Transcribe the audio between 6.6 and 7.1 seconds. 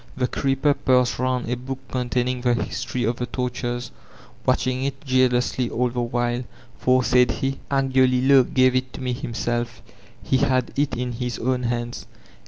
for